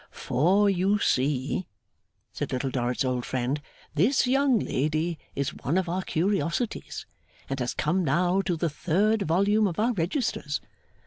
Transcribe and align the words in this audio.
'For, 0.09 0.67
you 0.67 0.97
see,' 0.97 1.67
said 2.33 2.51
Little 2.51 2.71
Dorrit's 2.71 3.05
old 3.05 3.23
friend, 3.23 3.61
'this 3.93 4.25
young 4.25 4.57
lady 4.57 5.19
is 5.35 5.53
one 5.53 5.77
of 5.77 5.87
our 5.87 6.01
curiosities, 6.01 7.05
and 7.47 7.59
has 7.59 7.75
come 7.75 8.03
now 8.03 8.41
to 8.41 8.55
the 8.57 8.67
third 8.67 9.21
volume 9.21 9.67
of 9.67 9.77
our 9.79 9.93
Registers. 9.93 10.59